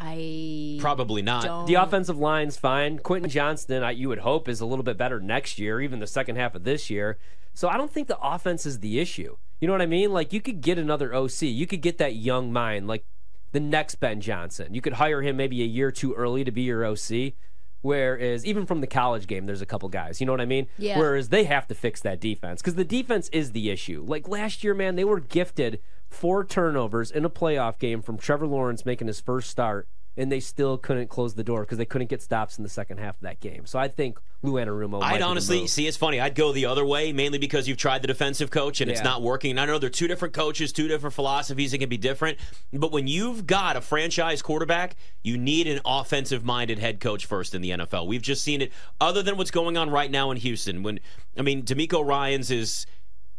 I 0.00 0.78
Probably 0.80 1.22
not. 1.22 1.44
don't. 1.44 1.66
The 1.66 1.74
offensive 1.74 2.18
line's 2.18 2.56
fine. 2.56 2.98
Quentin 2.98 3.30
Johnston, 3.30 3.82
I, 3.82 3.90
you 3.90 4.08
would 4.08 4.20
hope, 4.20 4.48
is 4.48 4.60
a 4.60 4.66
little 4.66 4.82
bit 4.82 4.96
better 4.96 5.20
next 5.20 5.58
year, 5.58 5.80
even 5.80 6.00
the 6.00 6.06
second 6.06 6.36
half 6.36 6.54
of 6.54 6.64
this 6.64 6.88
year. 6.88 7.18
So 7.52 7.68
I 7.68 7.76
don't 7.76 7.92
think 7.92 8.08
the 8.08 8.18
offense 8.18 8.64
is 8.64 8.78
the 8.80 8.98
issue. 8.98 9.36
You 9.60 9.66
know 9.66 9.74
what 9.74 9.82
I 9.82 9.86
mean? 9.86 10.12
Like 10.12 10.32
you 10.32 10.40
could 10.40 10.62
get 10.62 10.78
another 10.78 11.14
OC. 11.14 11.42
You 11.42 11.66
could 11.66 11.82
get 11.82 11.98
that 11.98 12.14
young 12.16 12.52
mind, 12.52 12.86
like 12.88 13.04
the 13.52 13.60
next 13.60 13.96
Ben 13.96 14.20
Johnson. 14.20 14.72
You 14.74 14.80
could 14.80 14.94
hire 14.94 15.20
him 15.20 15.36
maybe 15.36 15.60
a 15.62 15.66
year 15.66 15.90
too 15.90 16.14
early 16.14 16.44
to 16.44 16.50
be 16.50 16.62
your 16.62 16.84
OC. 16.84 17.34
Whereas 17.82 18.44
even 18.44 18.66
from 18.66 18.80
the 18.80 18.86
college 18.86 19.26
game, 19.26 19.46
there's 19.46 19.62
a 19.62 19.66
couple 19.66 19.88
guys. 19.88 20.20
You 20.20 20.26
know 20.26 20.32
what 20.32 20.40
I 20.40 20.46
mean? 20.46 20.66
Yeah. 20.78 20.98
Whereas 20.98 21.30
they 21.30 21.44
have 21.44 21.66
to 21.68 21.74
fix 21.74 22.00
that 22.02 22.20
defense 22.20 22.60
because 22.60 22.74
the 22.74 22.84
defense 22.84 23.28
is 23.30 23.52
the 23.52 23.70
issue. 23.70 24.04
Like 24.06 24.28
last 24.28 24.62
year, 24.62 24.74
man, 24.74 24.96
they 24.96 25.04
were 25.04 25.20
gifted 25.20 25.80
four 26.08 26.44
turnovers 26.44 27.10
in 27.10 27.24
a 27.24 27.30
playoff 27.30 27.78
game 27.78 28.02
from 28.02 28.18
Trevor 28.18 28.46
Lawrence 28.46 28.84
making 28.84 29.06
his 29.06 29.20
first 29.20 29.48
start, 29.48 29.88
and 30.20 30.30
they 30.30 30.38
still 30.40 30.76
couldn't 30.76 31.08
close 31.08 31.34
the 31.34 31.42
door 31.42 31.62
because 31.62 31.78
they 31.78 31.86
couldn't 31.86 32.10
get 32.10 32.20
stops 32.20 32.58
in 32.58 32.62
the 32.62 32.68
second 32.68 32.98
half 32.98 33.16
of 33.16 33.22
that 33.22 33.40
game. 33.40 33.64
So 33.64 33.78
I 33.78 33.88
think 33.88 34.18
Lou 34.42 34.52
Anarumo. 34.52 35.02
I'd 35.02 35.14
be 35.14 35.18
the 35.18 35.24
honestly 35.24 35.66
see. 35.66 35.86
It's 35.86 35.96
funny. 35.96 36.20
I'd 36.20 36.34
go 36.34 36.52
the 36.52 36.66
other 36.66 36.84
way, 36.84 37.12
mainly 37.12 37.38
because 37.38 37.66
you've 37.66 37.78
tried 37.78 38.02
the 38.02 38.06
defensive 38.06 38.50
coach 38.50 38.82
and 38.82 38.90
it's 38.90 39.02
not 39.02 39.22
working. 39.22 39.52
And 39.52 39.60
I 39.60 39.64
know 39.64 39.78
they're 39.78 39.88
two 39.88 40.08
different 40.08 40.34
coaches, 40.34 40.72
two 40.72 40.88
different 40.88 41.14
philosophies. 41.14 41.72
It 41.72 41.78
can 41.78 41.88
be 41.88 41.96
different. 41.96 42.38
But 42.70 42.92
when 42.92 43.06
you've 43.06 43.46
got 43.46 43.76
a 43.76 43.80
franchise 43.80 44.42
quarterback, 44.42 44.96
you 45.22 45.38
need 45.38 45.66
an 45.66 45.80
offensive-minded 45.86 46.78
head 46.78 47.00
coach 47.00 47.24
first 47.24 47.54
in 47.54 47.62
the 47.62 47.70
NFL. 47.70 48.06
We've 48.06 48.22
just 48.22 48.44
seen 48.44 48.60
it. 48.60 48.72
Other 49.00 49.22
than 49.22 49.38
what's 49.38 49.50
going 49.50 49.78
on 49.78 49.88
right 49.88 50.10
now 50.10 50.30
in 50.30 50.36
Houston, 50.36 50.82
when 50.82 51.00
I 51.38 51.42
mean, 51.42 51.62
DeMeco 51.62 52.04
Ryans 52.04 52.50
is 52.50 52.86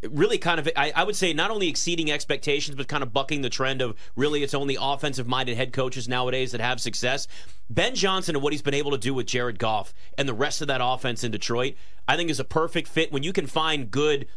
really 0.09 0.37
kind 0.37 0.59
of 0.59 0.69
I, 0.75 0.91
I 0.95 1.03
would 1.03 1.15
say 1.15 1.33
not 1.33 1.51
only 1.51 1.67
exceeding 1.67 2.11
expectations 2.11 2.75
but 2.75 2.87
kind 2.87 3.03
of 3.03 3.13
bucking 3.13 3.41
the 3.41 3.49
trend 3.49 3.81
of 3.81 3.95
really 4.15 4.43
it's 4.43 4.53
only 4.53 4.77
offensive 4.79 5.27
minded 5.27 5.57
head 5.57 5.73
coaches 5.73 6.07
nowadays 6.07 6.51
that 6.51 6.61
have 6.61 6.81
success 6.81 7.27
ben 7.69 7.93
johnson 7.93 8.35
and 8.35 8.43
what 8.43 8.53
he's 8.53 8.61
been 8.61 8.73
able 8.73 8.91
to 8.91 8.97
do 8.97 9.13
with 9.13 9.27
jared 9.27 9.59
goff 9.59 9.93
and 10.17 10.27
the 10.27 10.33
rest 10.33 10.61
of 10.61 10.67
that 10.67 10.81
offense 10.83 11.23
in 11.23 11.31
detroit 11.31 11.75
i 12.07 12.15
think 12.15 12.29
is 12.29 12.39
a 12.39 12.43
perfect 12.43 12.87
fit 12.87 13.11
when 13.11 13.23
you 13.23 13.31
can 13.31 13.45
find 13.45 13.91
good 13.91 14.27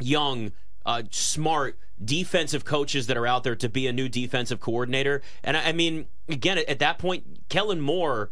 young 0.00 0.52
uh, 0.86 1.02
smart 1.10 1.78
defensive 2.04 2.64
coaches 2.64 3.06
that 3.06 3.16
are 3.16 3.26
out 3.26 3.42
there 3.42 3.56
to 3.56 3.68
be 3.68 3.86
a 3.86 3.92
new 3.92 4.08
defensive 4.08 4.60
coordinator 4.60 5.22
and 5.42 5.56
i, 5.56 5.70
I 5.70 5.72
mean 5.72 6.06
again 6.28 6.58
at, 6.58 6.68
at 6.68 6.78
that 6.78 6.98
point 6.98 7.48
kellen 7.48 7.80
moore 7.80 8.30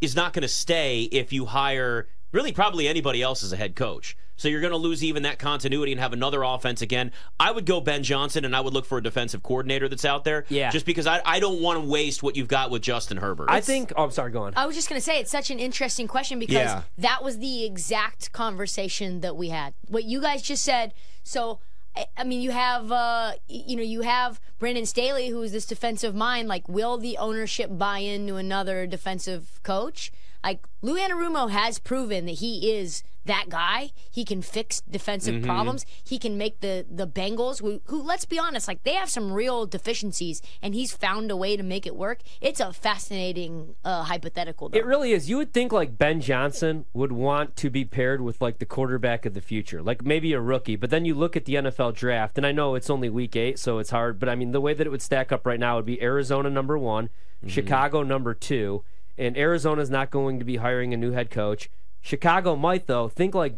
is 0.00 0.14
not 0.14 0.32
going 0.32 0.42
to 0.42 0.48
stay 0.48 1.02
if 1.04 1.32
you 1.32 1.46
hire 1.46 2.08
really 2.32 2.52
probably 2.52 2.86
anybody 2.86 3.22
else 3.22 3.42
as 3.42 3.52
a 3.52 3.56
head 3.56 3.74
coach. 3.74 4.16
So 4.36 4.48
you're 4.48 4.60
going 4.60 4.72
to 4.72 4.76
lose 4.76 5.02
even 5.02 5.22
that 5.22 5.38
continuity 5.38 5.92
and 5.92 6.00
have 6.00 6.12
another 6.12 6.42
offense 6.42 6.82
again. 6.82 7.12
I 7.40 7.50
would 7.50 7.64
go 7.66 7.80
Ben 7.80 8.02
Johnson 8.02 8.44
and 8.44 8.54
I 8.54 8.60
would 8.60 8.74
look 8.74 8.84
for 8.84 8.98
a 8.98 9.02
defensive 9.02 9.42
coordinator 9.42 9.88
that's 9.88 10.04
out 10.04 10.24
there. 10.24 10.44
Yeah. 10.48 10.70
Just 10.70 10.86
because 10.86 11.06
I, 11.06 11.20
I 11.24 11.40
don't 11.40 11.60
want 11.62 11.80
to 11.82 11.86
waste 11.88 12.22
what 12.22 12.36
you've 12.36 12.48
got 12.48 12.70
with 12.70 12.82
Justin 12.82 13.16
Herbert. 13.16 13.46
I 13.50 13.60
think. 13.60 13.92
Oh, 13.96 14.04
I'm 14.04 14.10
sorry. 14.10 14.30
Go 14.30 14.42
on. 14.42 14.52
I 14.56 14.66
was 14.66 14.76
just 14.76 14.88
going 14.88 15.00
to 15.00 15.04
say 15.04 15.18
it's 15.20 15.30
such 15.30 15.50
an 15.50 15.58
interesting 15.58 16.06
question 16.06 16.38
because 16.38 16.54
Yeah. 16.54 16.82
that 16.98 17.24
was 17.24 17.38
the 17.38 17.64
exact 17.64 18.32
conversation 18.32 19.20
that 19.22 19.36
we 19.36 19.48
had. 19.48 19.74
What 19.88 20.04
you 20.04 20.20
guys 20.20 20.42
just 20.42 20.62
said. 20.64 20.92
So, 21.24 21.60
I, 21.96 22.06
I 22.18 22.24
mean, 22.24 22.42
you 22.42 22.50
have, 22.50 22.92
uh, 22.92 23.32
you 23.48 23.74
know, 23.76 23.82
you 23.82 24.02
have 24.02 24.40
Brandon 24.58 24.84
Staley, 24.86 25.28
who 25.28 25.40
is 25.42 25.52
this 25.52 25.64
defensive 25.66 26.14
mind. 26.14 26.46
Like, 26.46 26.68
will 26.68 26.98
the 26.98 27.16
ownership 27.16 27.70
buy 27.76 27.98
into 27.98 28.36
another 28.36 28.86
defensive 28.86 29.60
coach? 29.62 30.12
Like, 30.46 30.64
Lou 30.80 30.96
Anarumo 30.96 31.50
has 31.50 31.80
proven 31.80 32.26
that 32.26 32.36
he 32.36 32.70
is 32.70 33.02
that 33.24 33.48
guy. 33.48 33.90
He 34.08 34.24
can 34.24 34.42
fix 34.42 34.80
defensive 34.82 35.42
problems. 35.42 35.84
He 36.04 36.20
can 36.20 36.38
make 36.38 36.60
the 36.60 36.86
the 36.88 37.08
Bengals, 37.08 37.60
who, 37.60 37.80
who, 37.86 38.00
let's 38.00 38.24
be 38.24 38.38
honest, 38.38 38.68
like 38.68 38.84
they 38.84 38.94
have 38.94 39.10
some 39.10 39.32
real 39.32 39.66
deficiencies, 39.66 40.40
and 40.62 40.72
he's 40.72 40.92
found 40.92 41.32
a 41.32 41.36
way 41.36 41.56
to 41.56 41.64
make 41.64 41.84
it 41.84 41.96
work. 41.96 42.20
It's 42.40 42.60
a 42.60 42.72
fascinating 42.72 43.74
uh, 43.84 44.04
hypothetical. 44.04 44.68
Though. 44.68 44.78
It 44.78 44.86
really 44.86 45.10
is. 45.10 45.28
You 45.28 45.38
would 45.38 45.52
think 45.52 45.72
like 45.72 45.98
Ben 45.98 46.20
Johnson 46.20 46.84
would 46.94 47.10
want 47.10 47.56
to 47.56 47.68
be 47.68 47.84
paired 47.84 48.20
with 48.20 48.40
like 48.40 48.60
the 48.60 48.66
quarterback 48.66 49.26
of 49.26 49.34
the 49.34 49.40
future, 49.40 49.82
like 49.82 50.04
maybe 50.04 50.32
a 50.32 50.40
rookie. 50.40 50.76
But 50.76 50.90
then 50.90 51.04
you 51.04 51.16
look 51.16 51.36
at 51.36 51.46
the 51.46 51.54
NFL 51.54 51.96
draft, 51.96 52.38
and 52.38 52.46
I 52.46 52.52
know 52.52 52.76
it's 52.76 52.88
only 52.88 53.08
week 53.08 53.34
eight, 53.34 53.58
so 53.58 53.78
it's 53.78 53.90
hard. 53.90 54.20
But 54.20 54.28
I 54.28 54.36
mean, 54.36 54.52
the 54.52 54.60
way 54.60 54.74
that 54.74 54.86
it 54.86 54.90
would 54.90 55.02
stack 55.02 55.32
up 55.32 55.44
right 55.44 55.58
now 55.58 55.74
would 55.74 55.86
be 55.86 56.00
Arizona 56.00 56.48
number 56.48 56.78
one, 56.78 57.10
Chicago 57.48 58.04
number 58.04 58.34
two, 58.34 58.84
and 59.18 59.36
Arizona's 59.36 59.90
not 59.90 60.10
going 60.10 60.38
to 60.38 60.44
be 60.44 60.56
hiring 60.56 60.92
a 60.92 60.96
new 60.96 61.12
head 61.12 61.30
coach. 61.30 61.68
Chicago 62.00 62.56
might 62.56 62.86
though. 62.86 63.08
Think 63.08 63.34
like 63.34 63.56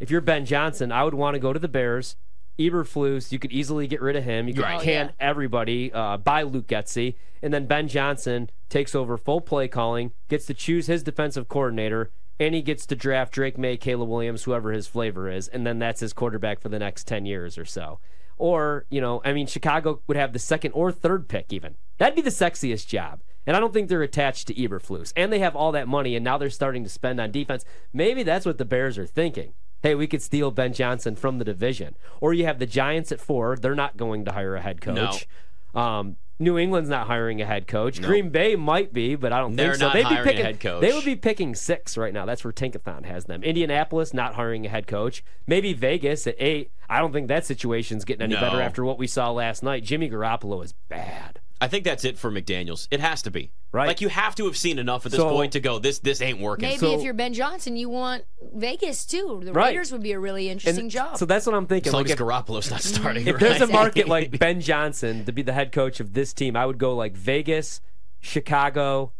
if 0.00 0.10
you're 0.10 0.20
Ben 0.20 0.44
Johnson, 0.44 0.90
I 0.92 1.04
would 1.04 1.14
want 1.14 1.34
to 1.34 1.40
go 1.40 1.52
to 1.52 1.58
the 1.58 1.68
Bears. 1.68 2.16
Eberflus, 2.58 3.32
you 3.32 3.38
could 3.38 3.50
easily 3.52 3.86
get 3.86 4.00
rid 4.00 4.14
of 4.16 4.24
him. 4.24 4.46
You 4.46 4.54
could 4.54 4.62
Right. 4.62 4.80
can 4.80 5.08
Oh, 5.10 5.14
everybody, 5.18 5.92
uh, 5.92 6.16
buy 6.18 6.42
Luke 6.42 6.68
Getsy, 6.68 7.16
and 7.42 7.52
then 7.52 7.66
Ben 7.66 7.88
Johnson 7.88 8.48
takes 8.68 8.94
over 8.94 9.16
full 9.16 9.40
play 9.40 9.66
calling, 9.66 10.12
gets 10.28 10.46
to 10.46 10.54
choose 10.54 10.86
his 10.86 11.02
defensive 11.02 11.48
coordinator, 11.48 12.10
and 12.38 12.54
he 12.54 12.62
gets 12.62 12.86
to 12.86 12.96
draft 12.96 13.32
Drake 13.32 13.58
Maye, 13.58 13.76
Caleb 13.76 14.08
Williams, 14.08 14.44
whoever 14.44 14.70
his 14.72 14.86
flavor 14.86 15.28
is, 15.28 15.48
and 15.48 15.66
then 15.66 15.80
that's 15.80 16.00
his 16.00 16.12
quarterback 16.12 16.60
for 16.60 16.68
the 16.68 16.78
next 16.78 17.08
10 17.08 17.26
years 17.26 17.58
or 17.58 17.64
so. 17.64 17.98
Or, 18.36 18.86
you 18.88 19.00
know, 19.00 19.20
I 19.24 19.32
mean, 19.32 19.46
Chicago 19.48 20.00
would 20.06 20.16
have 20.16 20.32
the 20.32 20.38
second 20.38 20.72
or 20.72 20.90
third 20.92 21.28
pick 21.28 21.52
even. 21.52 21.76
That'd 21.98 22.16
be 22.16 22.22
the 22.22 22.30
sexiest 22.30 22.86
job. 22.86 23.20
And 23.46 23.56
I 23.56 23.60
don't 23.60 23.72
think 23.72 23.88
they're 23.88 24.02
attached 24.02 24.46
to 24.48 24.54
Eberflus. 24.54 25.12
And 25.16 25.32
they 25.32 25.38
have 25.40 25.54
all 25.54 25.72
that 25.72 25.88
money, 25.88 26.16
and 26.16 26.24
now 26.24 26.38
they're 26.38 26.50
starting 26.50 26.82
to 26.84 26.90
spend 26.90 27.20
on 27.20 27.30
defense. 27.30 27.64
Maybe 27.92 28.22
that's 28.22 28.46
what 28.46 28.58
the 28.58 28.64
Bears 28.64 28.96
are 28.98 29.06
thinking. 29.06 29.52
Hey, 29.82 29.94
we 29.94 30.06
could 30.06 30.22
steal 30.22 30.50
Ben 30.50 30.72
Johnson 30.72 31.14
from 31.14 31.38
the 31.38 31.44
division. 31.44 31.96
Or 32.20 32.32
you 32.32 32.46
have 32.46 32.58
the 32.58 32.66
Giants 32.66 33.12
at 33.12 33.20
four. 33.20 33.56
They're 33.56 33.74
not 33.74 33.98
going 33.98 34.24
to 34.24 34.32
hire 34.32 34.56
a 34.56 34.60
head 34.62 34.80
coach. 34.80 35.26
Um, 35.74 36.16
New 36.38 36.58
England's 36.58 36.88
not 36.90 37.06
hiring 37.06 37.40
a 37.40 37.44
head 37.44 37.66
coach. 37.68 38.00
Green 38.02 38.30
Bay 38.30 38.56
might 38.56 38.92
be, 38.92 39.14
but 39.14 39.32
I 39.32 39.38
don't 39.38 39.54
They're 39.54 39.74
think 39.74 39.80
so. 39.80 39.90
They'd 39.90 40.08
be 40.08 40.22
picking, 40.22 40.44
head 40.44 40.58
coach. 40.58 40.80
They 40.80 40.92
would 40.92 41.04
be 41.04 41.14
picking 41.16 41.54
six 41.54 41.96
right 41.96 42.12
now. 42.12 42.24
That's 42.24 42.42
where 42.42 42.52
Tankathon 42.52 43.04
has 43.04 43.26
them. 43.26 43.42
Indianapolis 43.44 44.12
not 44.14 44.34
hiring 44.34 44.66
a 44.66 44.68
head 44.68 44.86
coach. 44.86 45.22
Maybe 45.46 45.74
Vegas 45.74 46.26
at 46.26 46.34
eight. 46.38 46.72
I 46.88 46.98
don't 46.98 47.12
think 47.12 47.28
that 47.28 47.46
situation's 47.46 48.04
getting 48.04 48.22
any 48.22 48.34
No. 48.34 48.40
better 48.40 48.60
after 48.60 48.84
what 48.84 48.98
we 48.98 49.06
saw 49.06 49.30
last 49.30 49.62
night. 49.62 49.84
Jimmy 49.84 50.10
Garoppolo 50.10 50.64
is 50.64 50.72
bad. 50.88 51.40
I 51.64 51.68
think 51.68 51.84
that's 51.84 52.04
it 52.04 52.18
for 52.18 52.30
McDaniels. 52.30 52.88
It 52.90 53.00
has 53.00 53.22
to 53.22 53.30
be. 53.30 53.50
Right. 53.72 53.86
Like 53.88 54.00
you 54.02 54.08
have 54.08 54.34
to 54.34 54.44
have 54.44 54.56
seen 54.56 54.78
enough 54.78 55.06
at 55.06 55.12
this 55.12 55.18
So- 55.20 55.30
point 55.30 55.52
to 55.54 55.60
go, 55.60 55.78
this 55.78 55.98
this 55.98 56.20
ain't 56.20 56.38
working. 56.40 56.68
Maybe 56.68 56.78
So- 56.78 56.92
if 56.94 57.02
you're 57.02 57.14
Ben 57.14 57.32
Johnson, 57.32 57.76
you 57.76 57.88
want 57.88 58.24
Vegas 58.54 59.06
too. 59.06 59.40
The 59.42 59.52
Right. 59.52 59.68
Raiders 59.68 59.90
would 59.90 60.02
be 60.02 60.12
a 60.12 60.20
really 60.20 60.50
interesting 60.50 60.84
And 60.84 60.90
job. 60.90 61.16
So 61.16 61.24
that's 61.24 61.46
what 61.46 61.54
I'm 61.54 61.66
thinking. 61.66 61.88
as 61.88 61.94
long 61.94 62.02
Like, 62.02 62.10
as 62.10 62.12
if, 62.12 62.18
Garoppolo's 62.18 62.70
not 62.70 62.80
mm-hmm. 62.80 62.94
starting. 63.00 63.26
if 63.26 63.38
there's 63.38 63.62
a 63.62 63.66
market 63.66 64.06
like 64.06 64.38
Ben 64.38 64.60
Johnson 64.60 65.24
to 65.24 65.32
be 65.32 65.40
the 65.42 65.54
head 65.54 65.72
coach 65.72 66.00
of 66.00 66.12
this 66.12 66.32
team, 66.34 66.54
I 66.54 66.66
would 66.66 66.78
go 66.78 66.94
like 66.94 67.16
Vegas, 67.16 67.80
Chicago. 68.20 69.12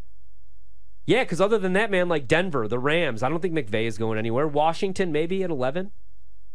Yeah, 1.07 1.25
because 1.25 1.41
other 1.41 1.59
than 1.59 1.73
that, 1.75 1.91
man, 1.91 2.09
like 2.09 2.27
Denver, 2.29 2.69
the 2.69 2.79
Rams, 2.79 3.23
I 3.23 3.29
don't 3.29 3.41
think 3.41 3.55
McVay 3.55 3.87
is 3.87 3.99
going 3.99 4.19
anywhere. 4.19 4.47
Washington, 4.47 5.13
maybe 5.13 5.43
at 5.43 5.51
11. 5.51 5.91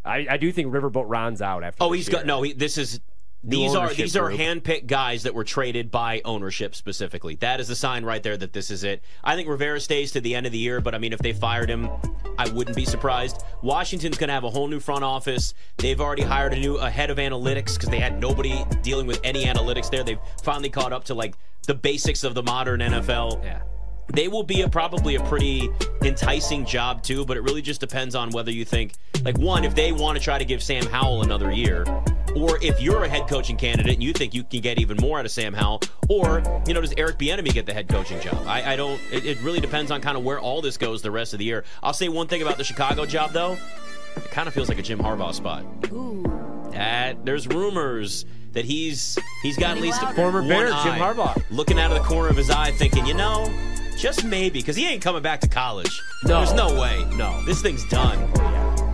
I, 0.05 0.25
I 0.29 0.37
do 0.37 0.51
think 0.51 0.71
Riverboat 0.73 1.05
Ron's 1.07 1.41
out 1.41 1.63
after. 1.63 1.83
Oh, 1.83 1.89
this 1.89 1.97
he's 1.99 2.07
year. 2.07 2.17
got 2.19 2.25
no. 2.25 2.41
He, 2.41 2.53
this 2.53 2.77
is 2.77 2.95
New 2.95 3.01
these 3.43 3.73
are 3.73 3.93
these 3.93 4.17
are 4.17 4.29
handpicked 4.29 4.87
guys 4.87 5.23
that 5.23 5.33
were 5.33 5.45
traded 5.45 5.89
by 5.91 6.21
ownership 6.25 6.75
specifically. 6.75 7.35
That 7.35 7.61
is 7.61 7.69
the 7.69 7.75
sign 7.75 8.03
right 8.03 8.21
there 8.21 8.35
that 8.35 8.51
this 8.51 8.69
is 8.69 8.83
it. 8.83 9.01
I 9.23 9.35
think 9.35 9.47
Rivera 9.47 9.79
stays 9.79 10.11
to 10.11 10.21
the 10.21 10.35
end 10.35 10.45
of 10.45 10.51
the 10.51 10.57
year, 10.57 10.81
but 10.81 10.93
I 10.93 10.97
mean, 10.97 11.13
if 11.13 11.19
they 11.19 11.31
fired 11.31 11.69
him, 11.69 11.89
I 12.37 12.49
wouldn't 12.49 12.75
be 12.75 12.85
surprised. 12.85 13.43
Washington's 13.61 14.17
going 14.17 14.27
to 14.27 14.33
have 14.33 14.43
a 14.43 14.49
whole 14.49 14.67
new 14.67 14.81
front 14.81 15.05
office. 15.05 15.53
They've 15.77 15.99
already 16.01 16.23
hired 16.23 16.53
a 16.53 16.59
new 16.59 16.77
a 16.77 16.89
head 16.89 17.09
of 17.09 17.17
analytics 17.17 17.75
because 17.75 17.89
they 17.89 17.99
had 17.99 18.19
nobody 18.19 18.65
dealing 18.81 19.07
with 19.07 19.21
any 19.23 19.45
analytics 19.45 19.89
there. 19.89 20.03
They've 20.03 20.19
finally 20.43 20.69
caught 20.69 20.91
up 20.91 21.05
to 21.05 21.13
like 21.13 21.35
the 21.65 21.75
basics 21.75 22.25
of 22.25 22.33
the 22.33 22.43
modern 22.43 22.81
NFL. 22.81 23.43
Yeah. 23.43 23.61
They 24.11 24.27
will 24.27 24.43
be 24.43 24.61
a, 24.63 24.69
probably 24.69 25.15
a 25.15 25.23
pretty 25.25 25.69
enticing 26.01 26.65
job 26.65 27.03
too, 27.03 27.25
but 27.25 27.37
it 27.37 27.41
really 27.43 27.61
just 27.61 27.79
depends 27.79 28.15
on 28.15 28.31
whether 28.31 28.51
you 28.51 28.65
think, 28.65 28.93
like, 29.23 29.37
one, 29.37 29.63
if 29.63 29.75
they 29.75 29.91
want 29.91 30.17
to 30.17 30.23
try 30.23 30.39
to 30.39 30.45
give 30.45 30.63
Sam 30.63 30.85
Howell 30.87 31.21
another 31.21 31.51
year, 31.51 31.85
or 32.35 32.57
if 32.61 32.81
you're 32.81 33.03
a 33.03 33.09
head 33.09 33.27
coaching 33.27 33.57
candidate 33.57 33.93
and 33.93 34.03
you 34.03 34.13
think 34.13 34.33
you 34.33 34.43
can 34.43 34.61
get 34.61 34.79
even 34.79 34.97
more 34.97 35.19
out 35.19 35.25
of 35.25 35.31
Sam 35.31 35.53
Howell, 35.53 35.81
or 36.09 36.41
you 36.67 36.73
know, 36.73 36.81
does 36.81 36.93
Eric 36.97 37.17
Bieniemy 37.17 37.53
get 37.53 37.65
the 37.65 37.73
head 37.73 37.87
coaching 37.87 38.19
job? 38.19 38.45
I, 38.47 38.73
I 38.73 38.75
don't. 38.75 38.99
It, 39.11 39.25
it 39.25 39.41
really 39.41 39.59
depends 39.59 39.91
on 39.91 40.01
kind 40.01 40.17
of 40.17 40.23
where 40.23 40.39
all 40.39 40.61
this 40.61 40.77
goes 40.77 41.01
the 41.01 41.11
rest 41.11 41.33
of 41.33 41.39
the 41.39 41.45
year. 41.45 41.63
I'll 41.83 41.93
say 41.93 42.09
one 42.09 42.27
thing 42.27 42.41
about 42.41 42.57
the 42.57 42.63
Chicago 42.63 43.05
job 43.05 43.31
though, 43.31 43.57
it 44.15 44.31
kind 44.31 44.47
of 44.47 44.53
feels 44.53 44.69
like 44.69 44.79
a 44.79 44.83
Jim 44.83 44.99
Harbaugh 44.99 45.33
spot. 45.33 45.65
Ooh. 45.91 46.23
That 46.71 47.25
there's 47.25 47.47
rumors 47.47 48.25
that 48.53 48.65
he's 48.65 49.17
he's 49.41 49.57
got 49.57 49.77
at 49.77 49.81
least 49.81 50.01
a 50.01 50.07
Former 50.13 50.39
one 50.39 50.49
Bear, 50.49 50.67
Jim 50.67 50.77
eye 50.93 50.99
Harbaugh. 50.99 51.43
looking 51.51 51.79
out 51.79 51.91
of 51.91 51.97
the 51.97 52.03
corner 52.03 52.29
of 52.29 52.37
his 52.37 52.49
eye, 52.49 52.71
thinking, 52.71 53.05
you 53.05 53.13
know, 53.13 53.51
just 53.97 54.23
maybe 54.23 54.59
because 54.59 54.75
he 54.75 54.87
ain't 54.87 55.01
coming 55.01 55.21
back 55.21 55.41
to 55.41 55.47
college. 55.47 56.01
No. 56.23 56.37
There's 56.37 56.53
no 56.53 56.79
way. 56.79 57.05
No. 57.15 57.43
this 57.45 57.61
thing's 57.61 57.85
done. 57.89 58.19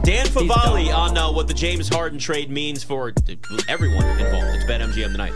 Dan 0.05 0.27
Favale 0.27 0.95
on 0.95 1.17
uh, 1.17 1.31
what 1.31 1.47
the 1.47 1.53
James 1.53 1.89
Harden 1.89 2.19
trade 2.19 2.51
means 2.51 2.83
for 2.83 3.11
everyone 3.67 4.05
involved. 4.19 4.55
It's 4.55 4.63
BetMGM 4.65 5.11
tonight. 5.11 5.33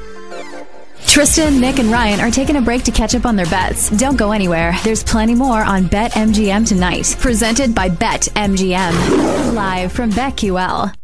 Trysta, 1.07 1.59
Nick, 1.59 1.79
and 1.79 1.89
Ryan 1.89 2.19
are 2.19 2.29
taking 2.29 2.55
a 2.55 2.61
break 2.61 2.83
to 2.83 2.91
catch 2.91 3.15
up 3.15 3.25
on 3.25 3.35
their 3.35 3.47
bets. 3.47 3.89
Don't 3.89 4.15
go 4.15 4.31
anywhere. 4.31 4.75
There's 4.83 5.03
plenty 5.03 5.33
more 5.33 5.63
on 5.63 5.85
BetMGM 5.85 6.67
tonight. 6.67 7.15
Presented 7.19 7.73
by 7.73 7.89
BetMGM. 7.89 9.55
Live 9.55 9.91
from 9.91 10.11
BetQL. 10.11 10.98